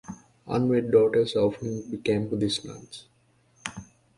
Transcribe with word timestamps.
Unwed 0.47 0.89
daughters 0.89 1.35
often 1.35 1.83
became 1.91 2.27
Buddhist 2.27 2.65
nuns. 2.65 3.05